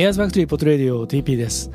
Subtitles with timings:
[0.00, 1.70] エアーズファクトリーポッドレディオ TP です。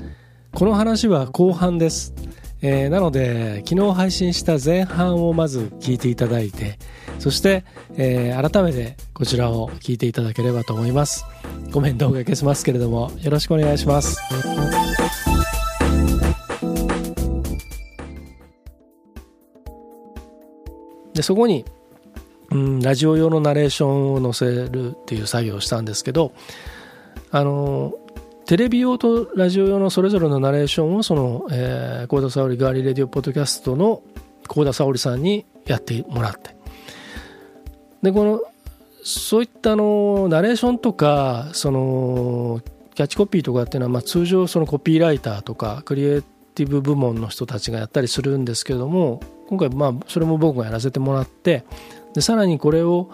[0.51, 2.11] この話は後半です、
[2.59, 6.79] えー、なので昨日配信した前半をまず聞いていただいて
[7.19, 7.65] そして、
[7.97, 11.23] えー、改めてこちらを聞いていただければと思います。
[11.71, 14.17] コメントを消しますけれどもよろしくお願いします。
[21.13, 21.63] でそこに、
[22.49, 26.31] うん、ラジオ用のナレーションを載せるっていう作業をしたんですけど
[27.29, 27.93] あの
[28.45, 34.03] テレビ用とラジオ用のそれぞれのナレーションをその、えー、コーダ沙織ガーリーレディオポッドキャストの
[34.47, 36.55] 幸田沙織さんにやってもらって。
[38.03, 38.41] でこの
[39.03, 42.61] そういったのナレーションとかその
[42.93, 46.21] キャッチコピーとかっていうのは、まあ、通常そのコピーライターとかクリエイ
[46.53, 51.65] ティブ部門の人たちがやったりするんですけれども今回まあそれも僕がやらせてもらって
[52.13, 53.11] でさらにこれを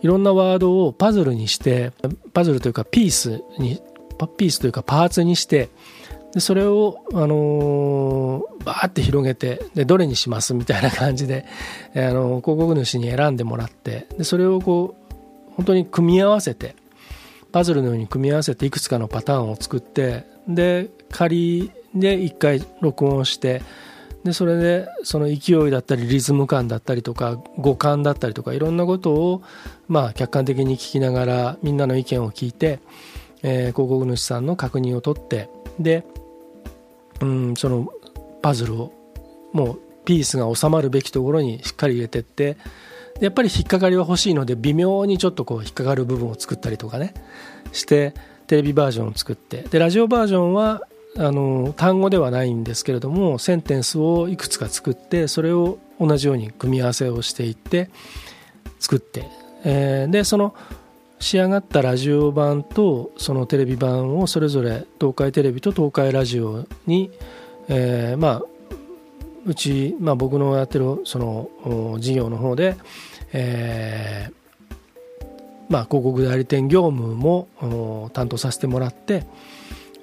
[0.00, 1.92] いろんなワードをパズルにして
[2.34, 3.80] パズルというかピースに
[4.18, 5.68] パピースというかパーツにして
[6.34, 11.46] でそれを、あのー、バーって広げてでどれにしますみたいな感じで、
[11.94, 15.14] あの広告主に選んでもらってでそれをこう
[15.54, 16.74] 本当に組み合わせて
[17.52, 23.62] パズルのように組み合わせていくつかのパターンを作ってで仮で1回録音して
[24.24, 29.42] でそれでその勢いだったりリズム感だったりとか五感だったりとかいろんなことを
[29.86, 32.80] まあ客観的に聞きながらみんなの意見を聞いて、
[33.44, 36.04] えー、広告主さんの確認を取ってで、
[37.20, 37.88] うん、その
[38.42, 38.92] パズルを
[39.52, 42.56] もうピースが収まるべきところにしっかり入れてって
[43.20, 47.14] やっぱり引っかかりは欲しいので微妙にちょっとこう引っかかる部分を作ったりとかね
[47.72, 48.14] して
[48.46, 50.82] テレビバージョンを作ってでラジオバージョンは
[51.16, 57.88] あの単語ではないんですけれどもセンテンスをいくつか作ってそれを同じように組み合わせをしていって
[58.80, 59.28] 作って、
[59.64, 60.54] えー、でその
[61.18, 67.10] 仕上がったラジオ版とそのテレビ版をそれぞれ東海テレビと東海ラジオに、
[67.68, 68.42] えー、まあ
[69.46, 72.76] うち、まあ、僕のやってるその事業の方で、
[73.32, 74.44] えー
[75.68, 79.26] まあ、広告代理店業務も担当させてもらって、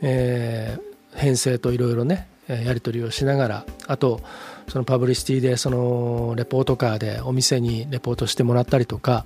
[0.02, 4.22] えー、編成といろいろねやり取りをしながらあと
[4.72, 9.26] そのパブリシティでそのレポートカーでお店にレポートしてもらったりとか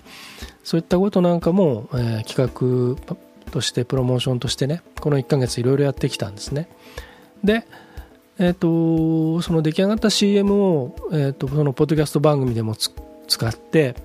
[0.64, 6.68] そういったことなんかも、えー、企画としてプロモーションとしてねこの1ヶ月いろいろやってきたんですね。
[7.44, 7.68] で
[8.38, 13.96] えーと、その出来上がった CM を、えーと、そのポッドキャスト番組でも使って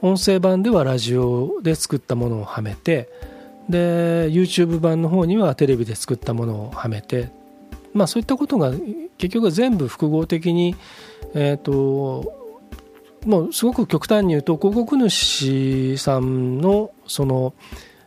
[0.00, 3.10] 音声版ではラジオで作ったものをはめて
[3.68, 7.30] で YouTube 版の方にはテレビで作ったものをはめて、
[7.92, 8.72] まあ、そういったことが
[9.20, 10.74] 結局全部複合的に、
[11.34, 12.58] えーと、
[13.26, 17.52] もうすごく極端に言うと広告主さんのその、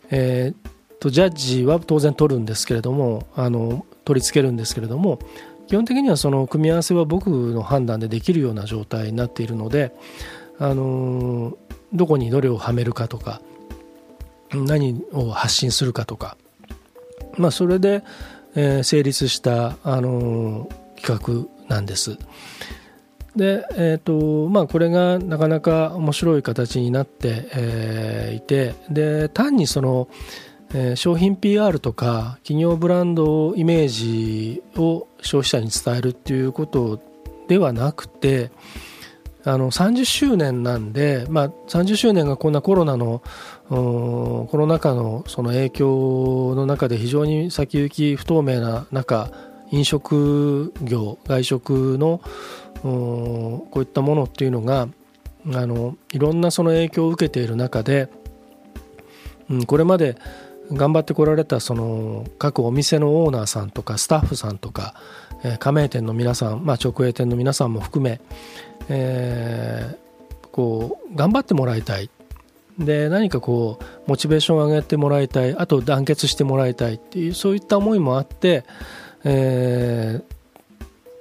[0.10, 5.20] えー、とジャッジは当然取るんですけれどもあの取り付けるんですけれども
[5.68, 9.94] 基本的にはその組み合わせは僕の判断でできるような状態になっているので、
[10.60, 11.58] あの
[11.94, 13.42] どこにどれをはめるかとか
[14.54, 16.38] 何を発信するかとか、
[17.38, 18.04] まあ、それで、
[18.56, 22.18] えー、成立した、あのー、企画なんです。
[23.36, 30.08] で、えーとまあ、これがなかなか面白い形になって、えー、いてで単にその、
[30.74, 37.02] えー、商品 PR とか企業ブランドイメージを消費者に伝えるっていうこと
[37.48, 38.52] ではなくて
[39.46, 43.24] あの30周年なんで、まあ、30周年がこんなコロナの
[43.68, 49.32] コロナ禍のその影響の中で非常に先行き不透明な中
[49.74, 52.22] 飲食業外食の
[52.84, 54.88] こういったものっていうのが
[55.52, 58.08] あのいろんなその影響を受けている中で、
[59.50, 60.16] うん、これまで
[60.72, 64.94] 頑張ってこられたその各お店のオーナーさんとかスタッフさんとか、
[65.44, 68.22] え加盟店の皆さん、まあ、直営店の皆さんも含め、
[68.88, 72.10] えー、こう頑張ってもらいたい。
[72.80, 75.56] で何かこうモチベーションを上げてもらいたい。
[75.58, 78.64] あと団結してもらいたいっていうそういった思いもあって、
[79.24, 80.22] え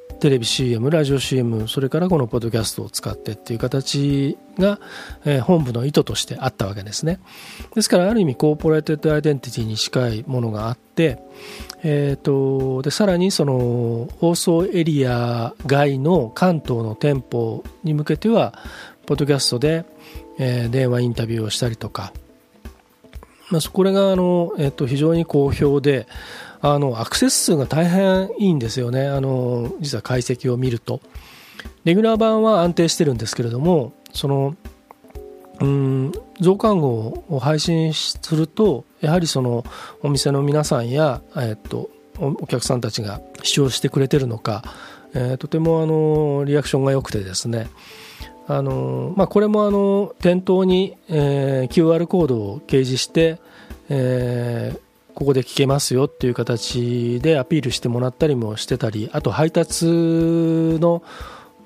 [0.08, 4.81] ー、テレビ CM ラジオ CM それからこのポッドキャストを使ってっていう形が、
[5.25, 7.20] えー、本部の意図としてあったわけですね。
[7.75, 11.19] ですからある意味コーポレーテッドアイデンティティに近いものがあって、
[11.82, 18.55] えーと、でさらにその放送エリア外の関東の店舗に向けては
[19.06, 19.84] ポッドキャストで
[20.38, 22.12] えー、電話インタビューをしたりとか、
[23.50, 26.06] まあ、これがあの、えっと、非常に好評で
[26.62, 29.09] あのアクセス数が大変いいんですよね。
[29.09, 31.00] あの実は解析を見ると。
[31.85, 34.56] レギュラー版は安定してるんですけれどもその
[35.61, 39.64] うん増刊号を配信するとやはりその
[40.00, 44.62] お店の皆さんや、え、っとお客さんたちが視聴してくれてるのか、
[45.15, 47.69] えー、とてもあのリアクションが良くてですね。
[48.49, 53.38] あの、まあ、これもあの店頭に、えー、QR コードを掲示して、
[53.88, 54.81] えー、
[55.14, 61.03] ここで聞けますよっていう形でアピールしてもらったりもしてたりあと配達の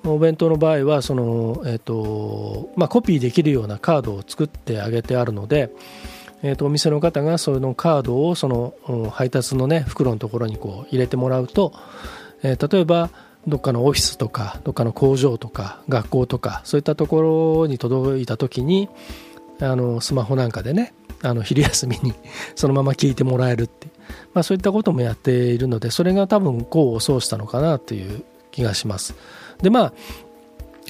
[0.04, 5.70] お弁当の場合はその、えーとまあ、コピーできるようなカードを作ってあげてあるので、
[6.43, 8.75] えー、とお店の方がそのカードをその、
[9.10, 11.72] 配達の、ね、袋のところにこう入れてもらうと、
[12.42, 13.10] えー、例えば
[13.46, 17.22] どっかのオフィスとかどっかの工場とか学校とかそういったとこ
[17.62, 18.88] ろに届いた時に
[19.60, 20.92] あのスマホなんかでね
[21.22, 22.14] あの昼休みに
[22.54, 23.88] そのまま聞いてもらえるって、
[24.34, 29.14] まあ、そういったこともやっているのでそれが多分功を奏したのかなという気がします。
[29.62, 29.92] でまあ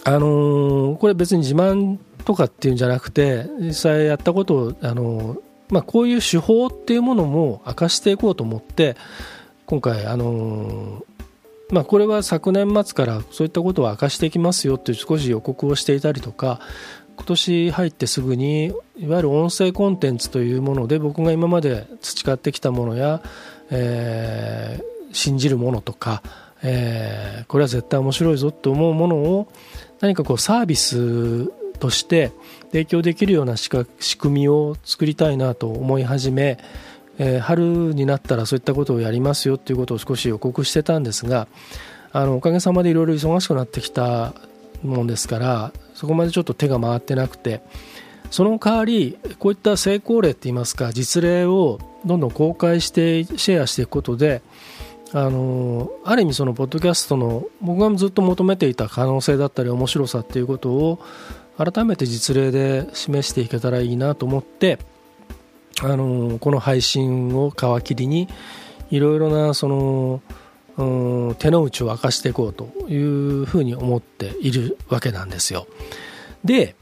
[0.05, 5.41] あのー、これ別に自慢とかっていうんじゃなくて実際やったことを、あのー、
[5.71, 8.97] まあ、こういう手法っていうものも明かしていこうと思って
[9.65, 16.61] 今回、あのー、まあ、これは昨年末からそういったことを明かしていきますよって少し予告をしていたりとか
[17.17, 18.67] 今年入ってすぐに
[18.97, 23.23] いわゆる音声コンテンツというもので僕が今まで培ってきたものや、
[23.71, 26.23] えー、信じるものとか、
[26.63, 29.49] えー、これは絶対面白いぞと思うものを
[30.01, 31.47] 何かこうサービス
[31.79, 32.33] として
[32.73, 33.71] 提供できるような仕
[34.19, 36.59] 組みを作りたいなと思い始め、
[37.19, 41.49] えー、春になったらそういったことをやりますよということを少し予告してたんですが
[42.13, 44.35] あのおかげさまでいろいろ忙しくなってきた
[44.83, 47.63] もんですからそこまでちょっと手が回ってなくて
[48.31, 54.43] その代わりこういった成功例っていいますか実例をどんどん公開してシェアしていくことで
[55.13, 60.99] あのある意味そのポッドキャストの僕がずっと求めていた可能性だったり面白さっていうことを
[61.57, 64.79] 改めて実例で示していけたらいいなと思って
[65.83, 68.29] あのこの配信を皮切りに
[68.91, 70.21] いろいろなその
[70.77, 75.67] うん手の内を明かしていこうというふうに思っているわけなんですよ。
[76.45, 76.77] で、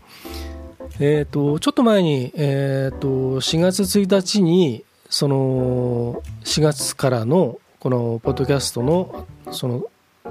[1.00, 9.84] えーと、ちょっと前に、えーと、4月1日にその4月からのこのポッドキャストのその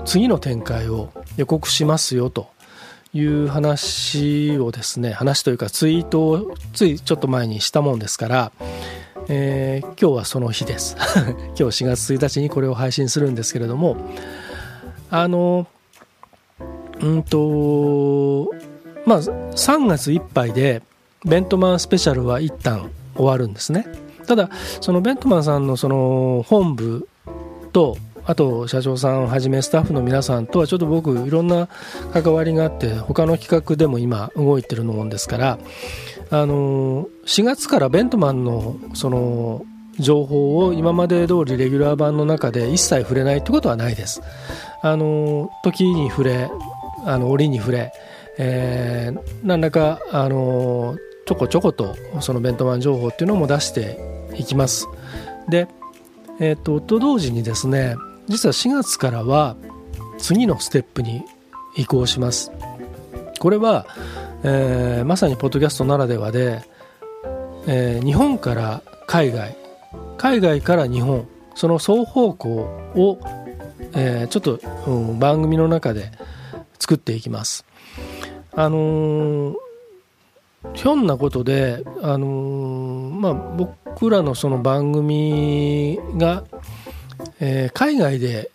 [0.05, 2.49] 次の展開を予告しますよと
[3.13, 8.51] いう話をですね話というかツイートをついちょっと前にしたもんですから
[9.29, 10.97] えー、今日はその日です。
[11.57, 13.95] 今日4月1日にこれを配信するんですけれども
[15.09, 15.67] あの
[16.99, 18.51] うんと
[19.05, 20.81] まあ3月いっぱいで
[21.25, 23.87] ベントマンスペシャルは一旦終わるんですね。
[24.27, 24.49] ただ
[24.81, 27.07] そのベントマンさんのその本部
[27.71, 31.67] とあと社長さんをはじめスタッフの皆さんとはちょっと僕いろんな
[32.13, 35.59] 関わりがあって他の企画でも今動いてるもんですから
[36.29, 39.65] あの4月からベントマンのその
[39.99, 44.21] 情報を今まで通りレギュラー版の中で一切触れないってことはないです。
[44.81, 46.49] あの時に触れ
[47.05, 47.93] あの折に触れ、
[48.37, 53.99] えー、何らかあのちょこちょことそのベントマン情報っていうのも出して
[54.35, 54.87] いきます。
[55.47, 55.67] で、
[56.39, 57.95] えーと、と同時にですね
[58.27, 59.55] 実は4月からは
[60.17, 61.23] 次のステップに
[61.75, 62.51] 移行します。
[63.39, 63.85] これは
[64.45, 66.61] えー、まさにポッドキャストならではで、
[67.65, 69.55] えー、日本から海外
[70.17, 73.19] 海外から日本その双方向を、
[73.93, 76.11] えー、ちょっと、うん、番組の中で
[76.77, 77.65] 作っていきます。
[78.55, 79.55] あの
[80.73, 86.43] ひょんなことで、あのまあ、僕らのその番組が、
[87.45, 88.49] え海外で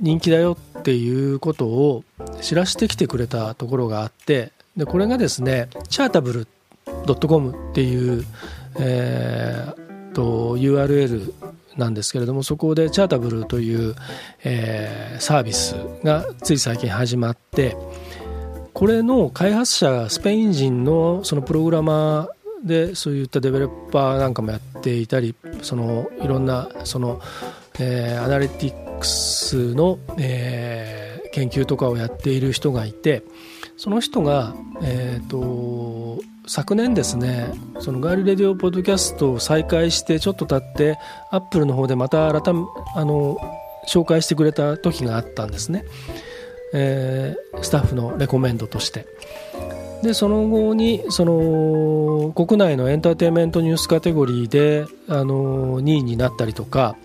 [0.00, 2.02] 人気だよっていうことを
[2.40, 6.46] 知らせてきてくれたところがあってでこれがですねチャータブル
[7.28, 8.24] .com っていう、
[8.78, 11.32] えー、と URL
[11.76, 13.94] なんですけれどもそこでチャータブルという、
[14.44, 17.76] えー、サービスがつい最近始まって
[18.72, 27.20] これの開発者がスペイン人のそのプログラマーでそういったデベロッパーなんかもやっていたりそのいろんなその、
[27.78, 33.24] えー、アナリティクスの、えー、研究とかをやっている人がいて
[33.76, 40.98] その人が、えーと、昨年ですねそのガーリレディオポッドキャストを再開してちょっと経って
[41.30, 42.64] アップルの方でまた改め
[42.94, 43.36] あの
[43.88, 45.84] 紹介してくれた時があったんですね、
[46.74, 49.06] えー、スタッフのレコメンドとして。
[50.02, 56.96] でその後にその国内のエンターテインメントニュースカテゴリーであの2位になったりとか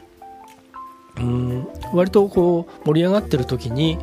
[1.20, 3.98] うん割とこう盛り上がってる時に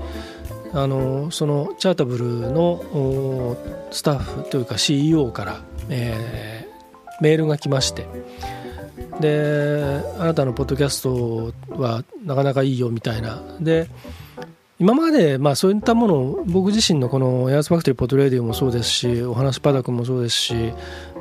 [0.72, 3.56] あのそのチャータブルの
[3.90, 8.06] スタッフというか CEO から、えー、メールが来まして
[9.20, 13.42] であなたのポッドキャストはなかなかいいよみたいな。
[13.60, 13.88] で
[14.80, 20.72] 今まで、まあ、そういったものを僕自身のこのエアーズファクトリーポッドレディオもそうですしお話パダ君もそうですし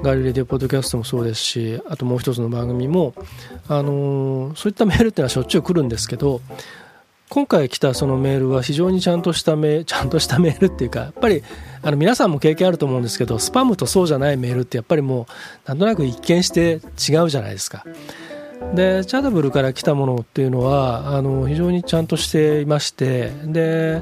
[0.02, 3.14] ガリレディオポッドキャストもそうですしあともう一つの番組も、
[3.68, 6.42] あの、そういったメールっていうのはしょっちゅう来るんですけど
[7.30, 11.42] 今回来たそのメールは非常にちゃんとしたメちゃんとしたメールっていうかやっぱり
[11.82, 15.28] あの皆さんも経験あると思うんですけどスパムとそうじゃないメールってやっぱりも
[15.66, 16.80] うなんとなく一見して
[17.10, 17.86] 違うじゃないですか。
[18.74, 24.02] でチャダブルから来たものっていうのはあの非常にちゃんとしていましてで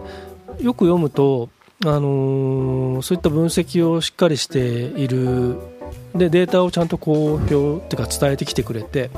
[0.59, 1.49] よく読むと
[1.85, 5.57] あのそういった分析をしっかりしている。
[6.15, 9.09] でデータをちゃんと公表っていうか伝えてきてくれて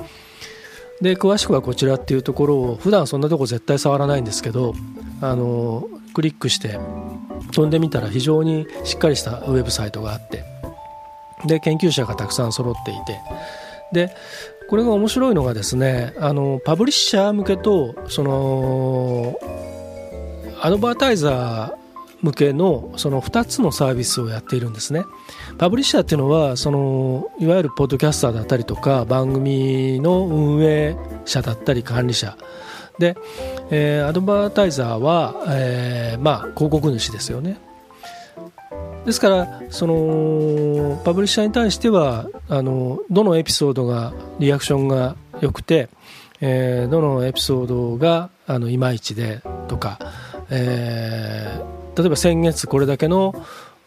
[1.01, 4.73] で詳しくはこちらっていうところを普段そんなとこ絶対触らないんですけど
[5.21, 6.79] あのクリックして
[7.51, 10.43] 飛んでみたら非常にしっかりしたウェブサイトがあって
[11.45, 13.19] で研究者がたくさん揃っていて
[13.91, 14.15] で
[14.73, 19.39] これが面白いのがですねあのパブリッシャー向けとその
[20.63, 25.03] アドバータイザー向けのその2つのサービスをやっているんですね。
[25.59, 32.35] パブリッシャーっていうのはそのいわゆるポッドキャスターだったりとか番組の運営者だったり管理者。
[32.97, 33.15] で、
[33.69, 37.59] えー、アドバータイザーは、えー、まあ広告主ですよね。
[39.05, 45.89] ですからそのパブリッシャーに対してはあのどのエピソードがリアクションが良くて、
[46.39, 49.99] えー、どのエピソードがあのいまいちでとか、
[50.49, 53.35] えー、例えば先月これだけの、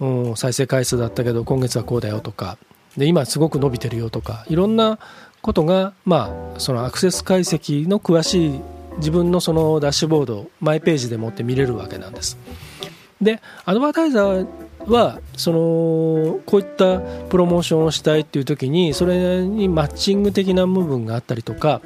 [0.01, 2.59] うん、再生回数だったけど今月はこうだよとか
[2.97, 4.99] で今すごく伸びてるよとかいろんな
[5.41, 8.61] ことが、まあ、そのアクセス解析の詳しい
[8.99, 12.39] 自分のそのダッシュボードマイページでもって見れるわけなんです。
[13.21, 14.47] でアドバタイザー
[14.87, 21.81] はそのこういったプロモーションをしたいっていう時にそれにマッチング的な部分があったりとか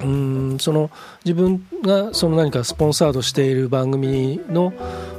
[0.00, 0.90] うんその
[1.24, 4.72] 自分がその何かスポンサードしている番組の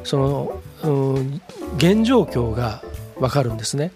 [0.04, 1.42] そのうん
[1.78, 2.82] 現状況が
[3.20, 3.92] 分かるんですね。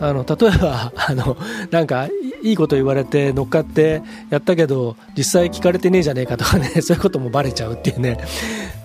[0.00, 1.36] あの例えば あの
[1.70, 2.08] なんか
[2.42, 8.18] いいこと言われて乗っかってやったけど実際聞かれてねえじゃねえかとかね そういうこともバレちゃうっていうね。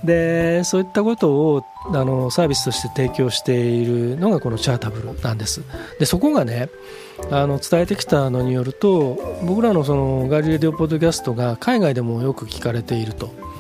[0.04, 5.62] でそういったことをあのサービスとして提供しているのがこのチャータブルなんです。
[6.00, 6.70] でそこがね
[7.32, 13.53] あの伝えてきたのによると僕らのそのガリレディオポッドキャストが海外でもよく聞かれていると。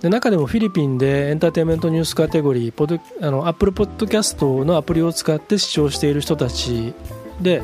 [0.00, 6.94] で中でもフィリピンでエンターテインメントニュースカテゴリーポドあのアップルポッドキャストのアプリを使って視聴している人たち
[7.40, 7.62] で、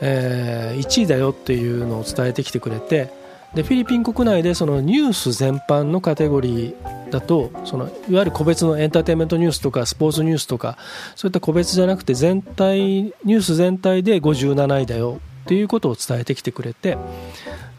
[0.00, 3.10] えー、1位だよっていうのを伝えてきてくれて
[3.54, 10.78] でフィリピン国内でそのニュース全般のカテゴリーだとそのいわゆる個別のエンターテインメントニュースとかスポーツニュースとか
[11.16, 16.96] そういった個別じゃなくて全体ニュース全体で57位だよっていうことを伝えてきてくれて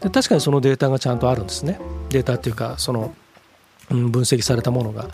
[0.00, 1.80] で確かにそのデータがちゃんとあるんですね。
[2.10, 3.14] データっていうかその
[3.88, 5.08] 分析されたものが。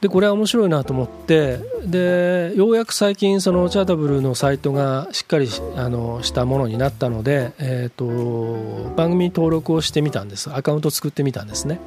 [0.00, 11.80] でこれは面白いなと思ってでようやく最近そのチャータブルのサイトがしっかりあのしたものになったので、えーと、番組登録をしてみたんですアカウント作ってみたんですね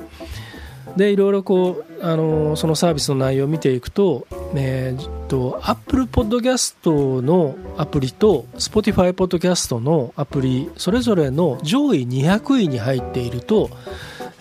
[0.98, 13.70] でいろいろこうあのそのサービスの内容を見ていくと,、えーと、アップルポッドキャストのアプリと Spotify ポッドキャストのアプリそれぞれの上位200位に入っていると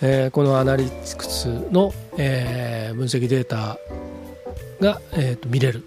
[0.00, 3.78] えー、このアナリティクスの、えー、分析データ
[4.80, 5.84] が、えーと、見れる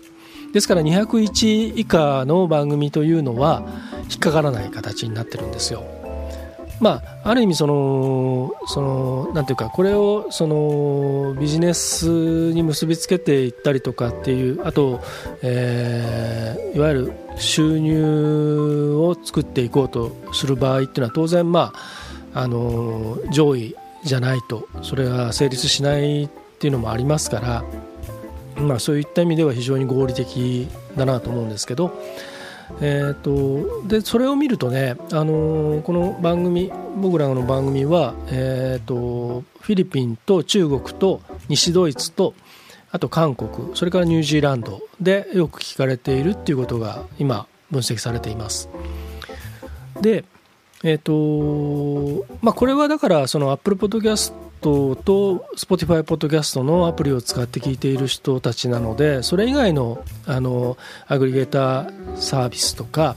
[0.53, 3.63] ですから201以下の番組というのは
[4.09, 5.83] 引っかからない形になってるんですよ。
[6.81, 14.99] まあ、ある意味そのそのなんていうかこれをそのビジネスに結びつけていったりとかっていうあと、
[15.43, 21.71] えー、いわゆる収入を作っていこうとする場合っていうのは当然ま
[22.33, 26.29] ああの上位じゃないとそれは成立しないっ
[26.59, 27.63] ていうのもありますから、
[28.61, 31.91] まあ、そういった意味では非常に合理的だなと思うんですけど、
[32.81, 42.33] えーと、でそれを見るとね、あのー、この番組僕らの番組は、えーと、フィリピンと中国と西ドイツと
[42.91, 48.69] あと韓国それからニュージーランドでよく聞かれているっていうことが今分析されています。
[50.01, 50.25] で
[50.83, 54.95] えっ、ー、とまあ、これはだからその Apple Podcast と
[55.57, 63.15] Spotify Podcast のアプリを使って聞いている人たちなのでそれ以外のあのアグリゲーターサービスとか、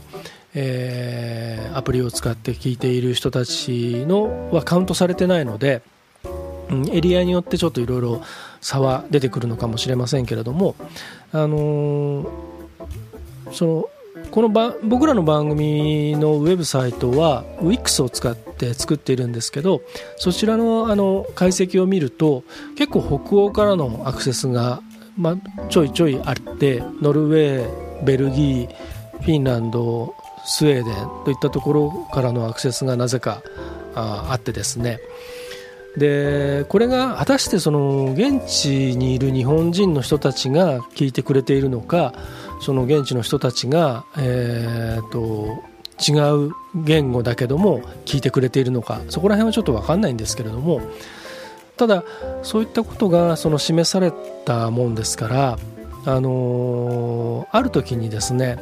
[0.53, 5.81] えー、アプリを使って聞いている人たちのはカウントされてないので、
[6.69, 8.23] うん、エリアによってちょっといろいろ
[8.59, 10.75] 差は出てくるのかもしれませんけれども、
[11.31, 12.29] あのー、
[13.51, 13.89] その
[14.31, 19.81] このば僕らの番組のウェブサイトは Wix を使って作っているんですけど
[20.17, 22.43] そちらのあの解析を見ると
[22.77, 24.81] 結構北欧からのアクセスが、
[25.17, 33.41] まあ、ちょいちょいあってノルウェーベルギーフィンランドスウェーデンといったところからのアクセスがなぜか
[33.95, 34.99] ああってですね。
[35.97, 42.13] でこれが果たしてその現地にいる日本人の人たちが聞いてくれているのか
[42.59, 45.63] その現地の人たちが、えーと、
[45.99, 50.81] 違う言語だけども聞いてくれているのかそこら辺はちょっと分かんないんですけれども
[51.77, 52.03] ただ
[52.43, 54.11] そういったことがその示され
[54.45, 55.57] たもんですから
[56.05, 58.57] あのある時にですね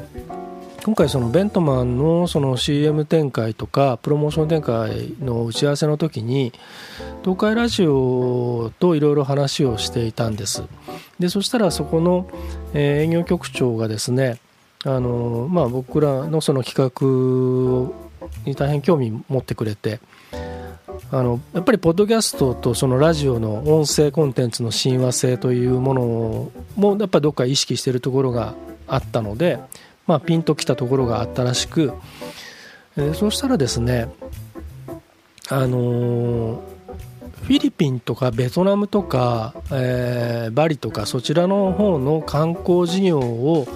[0.83, 6.51] 今回そのベントマンのその CM 展開とかプロモーション展開の打ち合わせの時に
[7.21, 10.63] 東海ラジオといろいろ話をしていたんです。
[11.19, 12.27] でそしたらそこの
[12.73, 14.39] 営業局長がですね
[14.83, 17.93] あの、まあ、僕らのその企画
[18.45, 20.01] に大変興味持ってくれて
[21.11, 28.53] あのやっぱりポッドキャストとそのラジオの音声コンテンツの親和性というものもやっぱりどっか意識しているところが
[28.85, 29.59] あったので
[30.07, 31.93] まあ、ピンときたところがあったらしく、
[32.97, 34.09] えー、そうしたらですね、
[35.49, 36.61] あのー、
[37.43, 43.67] フィリピンとかベトナムとか、えー、バリとかそちらの方の観光事業を、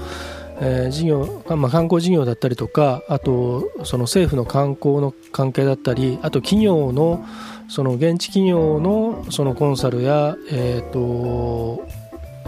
[0.60, 7.26] えー、事業まあ、観光事業だったりとかあとその政府の観光の関係だったりあと企業の
[7.70, 11.88] その現地企業のそのコンサルや、えーと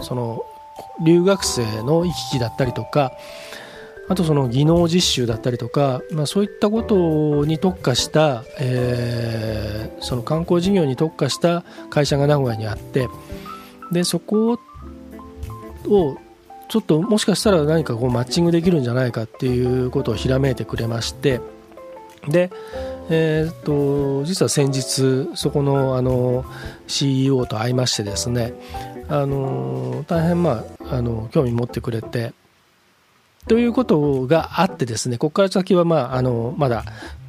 [0.02, 0.44] その
[1.04, 3.12] 留学生の行き来だったりとか
[4.10, 13.08] あとその技能実習だったりとか、まあ、そういったことに特化した、えー、その観光事業に特化した会社が名古屋にあって
[13.92, 14.58] でそこ
[15.86, 16.18] を
[16.68, 21.40] ちょっともしかしたら何かこうマッチングできるんじゃないかっていうことをひらめいてくれまして
[22.26, 22.50] で、
[23.10, 26.44] えー、っと実は先日そこのあの
[26.88, 28.54] CEO と会いましてですね
[29.08, 32.32] あの大変まああの興味持ってくれて
[33.48, 36.84] ということがあってですねここから先はまああのまだ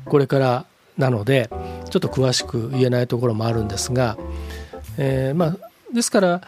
[0.05, 0.65] これから
[0.97, 1.49] なので
[1.89, 4.17] ちょっと詳しく言えないところもあるんですが、
[4.97, 5.57] えー、まあ
[5.93, 6.41] ですから、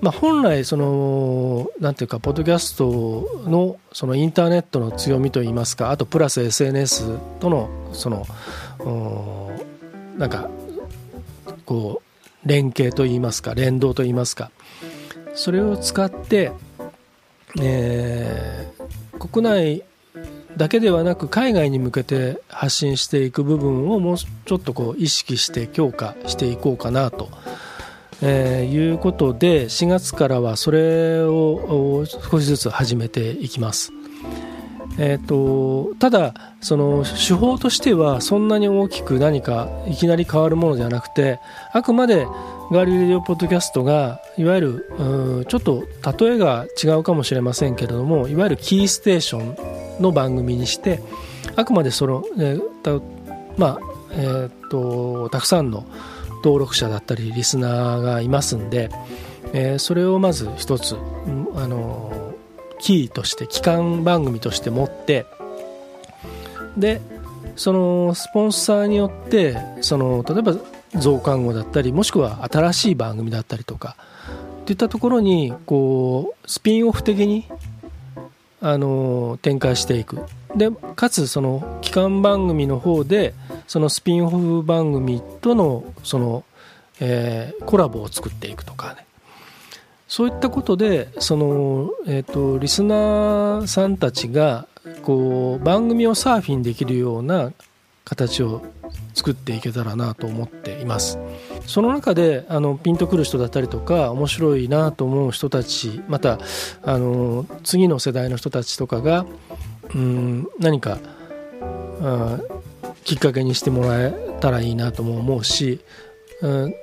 [0.00, 8.26] まあ、本来そのなんていうかポッドキャストのそのインターネットの強みといいますかあとプラス SNS とのその
[10.16, 10.48] なんか
[11.66, 12.02] こ
[12.44, 14.50] う連携といいますか連動といいますか
[15.34, 16.52] それを使って
[17.60, 19.82] えー、国内
[20.56, 27.28] だけではなく海外に向けて発信していく部分をもうちょっとこう意識して強化していこうかなと、
[28.22, 33.92] えー、いうことで4月からはそれを少しずつ始めていきます。
[34.98, 41.40] えーと、ただその手法としてはそんなに大きく何かいきなり変わるものではなくて
[41.72, 42.26] あくまで
[42.70, 45.84] ガーリーレディオポッドキャストがいわゆるうちょっと
[46.18, 51.02] 例えが違うかもしれませんけれどもいわゆるキーステーションの番組にして
[51.56, 53.02] あくまでその、えー
[53.56, 55.84] まあえーと、たくさんの
[56.44, 58.90] 登録者だったりリスナーがいますんで、
[59.52, 60.96] えー、それをまず一つ、
[61.54, 62.23] あの
[62.84, 65.24] キーとして基幹番組として持って
[66.76, 67.00] で
[67.56, 70.54] そのスポンサーによってその例えば
[70.94, 73.96] 増刊号だったりもしくは新しい番組だったりとか
[74.66, 77.46] といったところにこうスピンオフ的に
[78.60, 80.20] あの展開していく。
[80.54, 83.34] でかつその基幹番組の方で
[83.66, 86.44] そのスピンオフ番組とのその、
[87.00, 89.06] えー、コラボを作っていくとかね。
[90.14, 94.68] そういったことでその、えーとリスナーさんたちが
[95.02, 97.52] こう番組をサーフィンできるような
[98.04, 98.62] 形を
[99.14, 101.18] 作っていけたらなと思っています。
[101.66, 106.38] その中であのピンとくる人だったりとか面白いなと思う人たちまた
[106.84, 109.26] あの次の世代の人たちとかが
[109.96, 110.98] うん何か
[112.02, 112.38] あ
[113.02, 115.80] きっかけにしてもらえたらいいなとも思うし、
[116.40, 116.74] うん、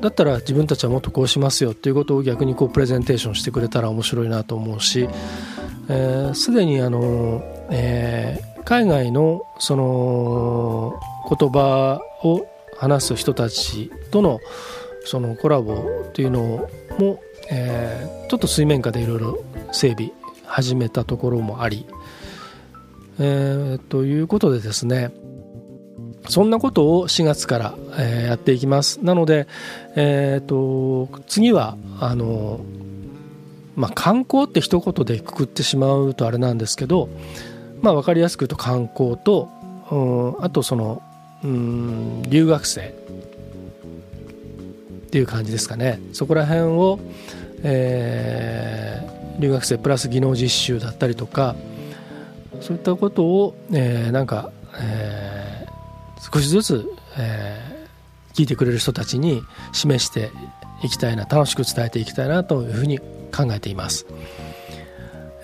[0.00, 14.40] だったら自分たちはもっとこうしますよっていうことを逆にこうプレゼンテーションしてくれたら面白いなと思うしすで、えー、にあの、えー、海外のその言葉を話す人たちとの
[15.04, 19.38] そのコラボというのも、えー、ちょっと水面下でいろいろ
[19.72, 20.12] 整備
[20.44, 21.86] 始めたところもあり、
[23.18, 25.10] えー、ということでですね
[26.28, 29.02] そんなことを4月から、えー、やっていきます。
[29.02, 29.46] なので、
[29.96, 32.60] えーと、次はあの
[33.78, 37.08] まあ、観光って一言でくくってしまうとあれなんですけど、
[37.80, 39.48] まあ、分かりやすく言うと観光と、
[39.92, 41.00] うん、あとその、
[41.44, 42.88] うん、留学生
[45.06, 46.00] っていう感じですかね。
[46.12, 46.98] そこら辺を、
[47.62, 51.54] えー、留学生プラス技能実習だったりとか
[52.60, 55.37] そういったことを、えー、なんか、えー、
[56.20, 60.30] 少しずつ、えー、聞いてくれる人たちに示して
[60.82, 64.06] いきたいな楽しく伝えていきたいなというふうに考えています。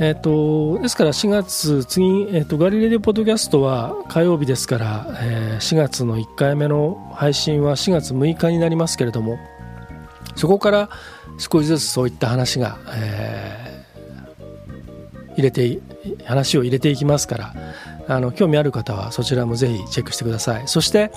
[0.00, 9.38] えーと、ですから4月次、えーと、ガリレディオポッドキャストは火曜日ですから、えー、4月の1回目の配信は4月6日になりますけれども
[10.34, 10.90] そこから
[11.38, 15.78] 少しずつそういった話が、えー、入れて
[16.24, 17.54] 話を入れていきますから
[18.07, 21.11] あの興味ある方はそちらもぜひチェックしてくださいそして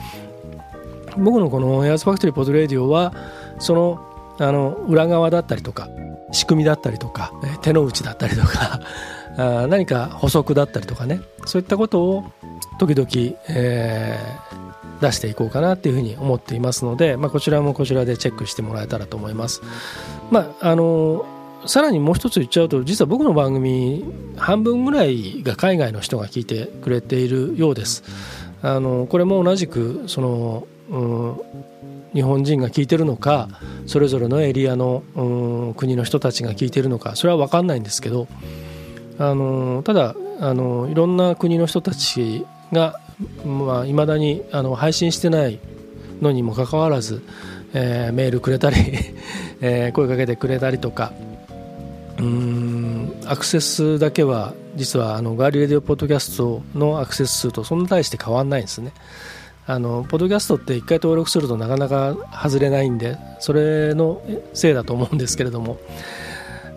[1.18, 3.14] 僕のこのエアーズファクトリーポッドレディオは
[3.60, 4.04] その
[4.40, 5.90] あの裏側だったりとか
[6.32, 8.82] 仕組みだったりとか手の内だったりとか
[9.68, 12.24] 何か補足だったりとかねそういったことを
[12.80, 13.08] 時々、
[13.50, 19.62] えー、出していこうかなっていうふうに思っていますので、まあ、こちらもこちらでチェックしてもらえたらと思います。
[20.32, 21.26] まああの
[21.68, 24.04] さらにもう一つ言っちゃうと実は僕の番組
[24.38, 28.04] 半分ぐらいが海外の人が聞いてくれているようです。
[28.62, 31.42] あのこれも同じくその、うん、
[32.14, 33.50] 日本人が聞いてるのか
[33.86, 38.28] それぞれのエリアの、うん、国の人たちが聞いてるのかそれは分かんないんですけど
[39.20, 43.00] あのただあのいろんな国の人たちが
[43.44, 45.60] いまあ、未だにあの配信してない
[46.22, 47.24] のにもかかわらず、
[47.74, 48.78] えー、メールくれたり
[49.60, 51.14] えー、声かけてくれたりとか
[52.20, 58.94] うんアクセスだけは実はあのガーリーレディオポッドキャストのアクセス数とそんな大して変わんないんですね。
[59.70, 64.22] あのポッドキャストって1回登録するとなかなか外れないんでそれの
[64.54, 65.78] せいだと思うんですけれども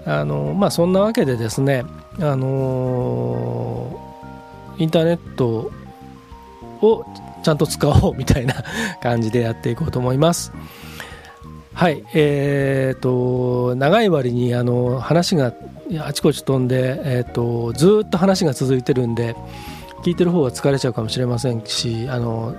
[0.04, 1.84] あの、まあ、そんなわけでですね
[2.18, 3.96] あの
[4.76, 5.70] インターネット
[6.82, 7.06] を
[7.44, 8.54] ちゃんと使おうみたいな
[9.00, 10.52] 感じでやっていこうと思います。
[11.80, 15.54] はい、えーと、長い割にあの話が
[16.00, 19.34] あちこち飛んで、えーとずっと話が続いてるんで
[20.02, 22.54] 聞いてる方は疲れちゃうかもしれませんしあの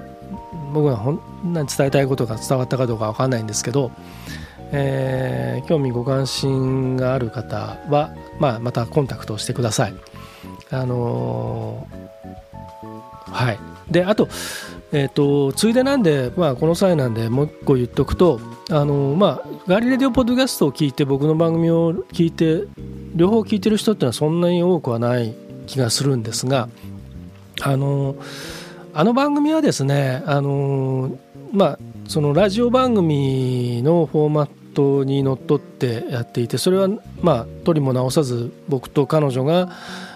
[0.73, 3.91] 僕がほんなに伝えたいことが伝わったかどうか分かんないんですけど、
[4.71, 9.93] えー、興味ご関心がある方は、まあ、またコンタクトをしてください。
[10.71, 12.50] あのー、
[13.27, 13.59] はい。
[13.89, 14.27] であと,、
[14.91, 18.39] えーと、ついでなんで、まあ、この際なんでもう一個言っとくと、
[18.69, 22.63] あの、まあ、ガリレディオポッドキャストを聞いて僕の番組を聞いて
[23.15, 25.33] 両方聞いてる人っていうのはそんなに多くはない
[25.67, 26.69] 気がするんですが、
[27.61, 28.61] あのー
[28.93, 31.17] あの番組はですね、あの
[31.53, 36.87] まあ、そのラジオ番組のフォーマットにのっとってやっていてそれは、
[37.21, 39.69] まあ、取りも直さず僕と彼女が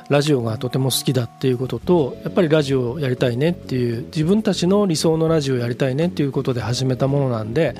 [0.09, 7.75] ラジオがとても好きだっていうこととやっぱりラジオをやりたいねっていう自分たちの理想のラジオをやりたいねっていうことで始めたものなんで、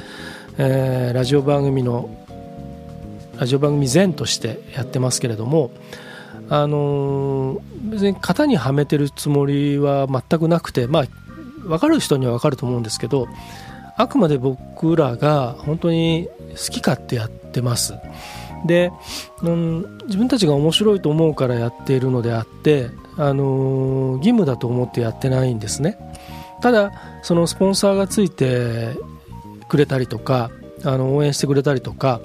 [0.58, 2.10] えー、ラジオ番組の
[3.38, 5.72] ラジオ番組前としてやってますけれども
[6.50, 7.62] あの
[7.92, 11.06] 別に型にはめてるつもりは全くなくてまあ
[11.68, 13.28] 分かる人には分かると思うんですけど
[13.98, 17.94] あくまで僕らが本当に好き勝手やってます
[18.66, 18.92] で、
[19.44, 25.98] うん、自分たちが面白いと思うからやっているのであって、あの義務だと思ってやってないんですね
[26.62, 28.96] ただそのスポンサーがついて
[29.70, 30.52] くれたりとか
[30.84, 32.22] あの応援してくれたりとか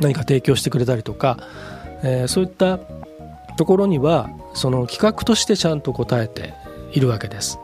[0.00, 1.38] 何か提供してくれたりとか、
[2.02, 2.78] えー、そういった
[3.56, 6.54] ところにはその企画としてちゃんと答えて
[6.92, 7.58] いるわけです。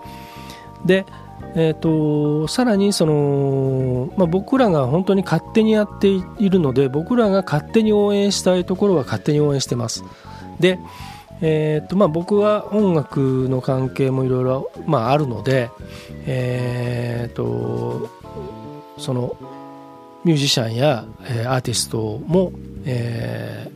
[0.85, 1.07] で、
[1.55, 10.03] えーと、さらにその、まあ、僕らが本当に勝手にやっているので僕らが勝手に応援したいところは勝手に応援してます。
[10.61, 10.79] で、
[11.43, 15.71] えーとまあ、僕は音楽の関係もいろいろあるので、
[16.27, 18.09] えーと、
[18.97, 19.37] その
[20.25, 22.53] ミュージシャンや、えー、アーティストも、
[22.85, 23.73] えー、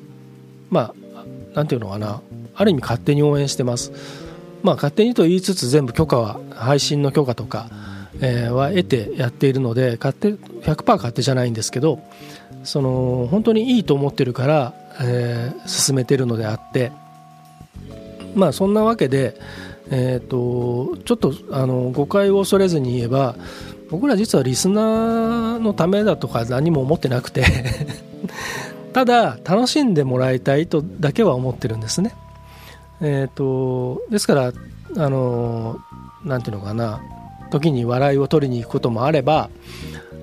[0.71, 2.23] まあなんていうのかな
[2.55, 3.93] ある意味勝手に応援してます
[4.67, 7.69] まあ勝手にと言いつつ全部許可は配信の許可とか、
[8.21, 12.01] えー、は得てやっているので勝手100%勝手じゃないんですけど
[12.65, 16.91] その本当にいいと思ってるから、えー、進めてるのであって
[18.35, 19.41] まあそんなわけで、
[19.89, 23.37] えーと、ちょっとあの誤解を恐れずに言えば
[23.89, 27.45] 僕ら実はリスナーのためだとか何も思ってなくて
[28.93, 32.17] ただ楽しんでもらいたいとだけは思ってるんですね。
[33.01, 34.53] えーと、ですから
[34.97, 35.79] あの
[36.25, 37.03] なんていうのかな
[37.51, 39.51] 時に笑いを取りに行くこともあれば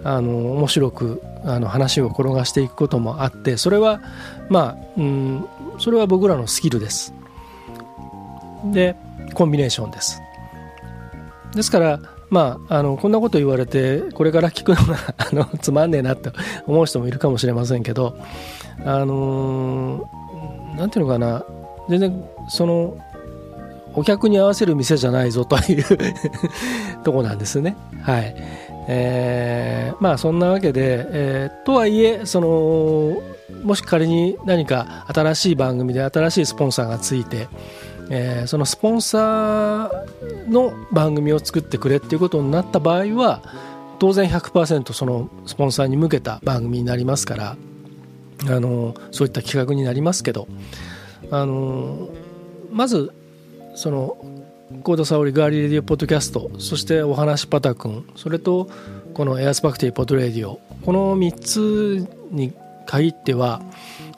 [0.04, 4.02] あの面白くあの話を転がしていくこともあってそれは
[4.50, 5.46] まあ、うん、
[5.80, 7.14] それは僕らのスキルです。
[8.66, 8.96] で
[9.34, 10.22] コンビネーションです。
[11.56, 16.32] ですからまあ、あのこんなこと言われてこれから聞くのが あのつまんねえなって
[16.66, 18.18] 思う人もいるかもしれませんけど
[18.84, 21.46] あのー、なんていうのかな
[21.90, 22.98] 全然その
[23.96, 25.86] お客に合わせる店じゃないぞ という
[27.04, 27.76] とこなんですね。
[28.02, 28.36] はい。
[28.88, 33.22] えー、まあそんなわけで、えー、とはいえその
[33.64, 37.48] もし仮に何か新しい番組で新しいスポンサーがついて、
[38.10, 43.42] えー、そのスポンサーの番組を作ってくれっていうことになった場合は
[44.00, 47.56] 当然100%そのスポンサーに向けた番組になりますから
[48.50, 50.50] あのそういった企画になりますけど
[51.32, 52.10] あの
[52.74, 53.14] まず
[53.76, 54.18] その
[54.84, 58.68] 幸田沙織ガーリーレディオポッドキャストそしてお話パタ君それと
[59.14, 62.54] このエアーズファクトリーポッドレディオこの3つに
[62.88, 63.62] 限っては、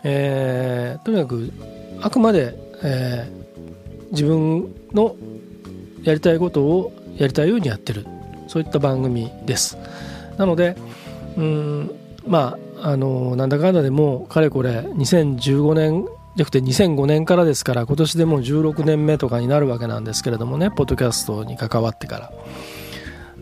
[0.03, 1.51] えー、とにかく
[2.01, 5.15] あくまで、えー、自分の
[6.03, 8.05] やりたいことをやりたいようにやってる
[8.47, 9.77] そういった番組です。
[10.37, 10.77] なので
[11.35, 11.91] うん
[12.25, 22.31] まああのなんだかんだでもかれこれ2015年じゃなくて2005年からですから今年でもう16年目とかになるわけなんですけれどもねポッドキャストに関わってから。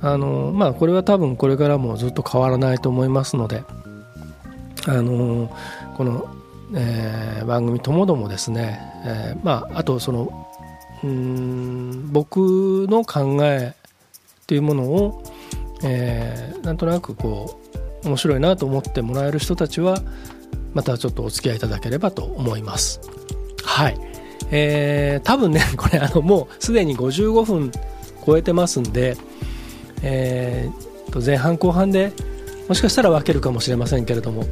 [0.04, 3.64] あのまあこれは多分これからもずっと変わらないと思いますので
[4.86, 5.50] あの
[5.96, 6.28] この、
[6.76, 10.50] えー、番組ともどもですね、えー、まああとその
[11.06, 13.74] うん僕の考え
[14.42, 15.24] っていうものを、
[15.86, 17.58] えー、なんとなくこ
[18.04, 20.02] う面白いなと思ってもらえる人たちは
[20.74, 23.00] またちょっとお付き合いいただければと思います。
[23.64, 23.98] はい。
[24.52, 27.72] えー、多分ね、 これあのもうすでに55分
[28.26, 29.18] 超えてますんで、
[30.02, 32.14] えー、と前半後半で
[32.68, 34.46] もしかしたら分けるかもしれませんけれども、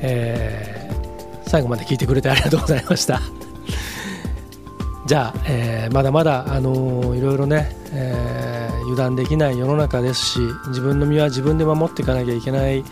[0.00, 3.20] えー、最後まで聞いてくれてありがとうございました。
[5.06, 12.84] じゃあ、えー、まだまだ、あのー、いろいろね、えー、油断できない世の中ですし自分の身は自分で守っていかなきゃいけない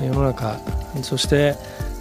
[0.00, 0.60] 世の中
[1.02, 1.56] そして、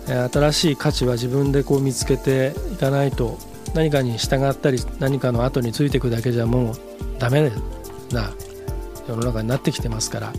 [0.09, 3.37] 新しい価値は自分でこう見つけていかないと
[3.73, 6.75] 何かに従ったり何かの後についていくだけじゃもう
[7.19, 7.51] ダメ
[8.11, 8.33] な
[9.07, 10.33] 世の中になってきてますから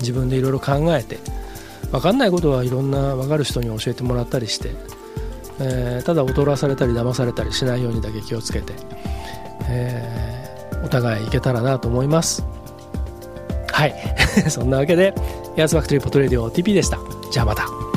[0.00, 1.18] 自分でいろいろ考えて
[1.90, 4.70] 分かんないことはいろんな分かる人に教えてもらったりして、
[5.60, 8.72] えー、ただ踊らされたり騙されたりしないようにだけ気をつけて、
[9.68, 12.44] えー、お互いいけたらなと思います。
[13.72, 13.94] はい。
[14.48, 15.14] そんなわけで
[15.56, 16.98] ヤースファクトリポトレディオ TP でした。
[17.32, 17.89] じゃあまた。